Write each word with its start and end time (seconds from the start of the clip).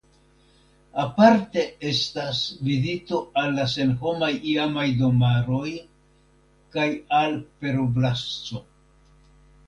Aparte 1.01 1.65
estas 1.89 2.37
vizito 2.69 3.19
al 3.41 3.53
la 3.57 3.65
senhomaj 3.73 4.29
iamaj 4.53 4.85
domaroj 5.01 5.69
kaj 6.77 6.87
al 7.19 7.37
Peroblasco. 7.61 8.63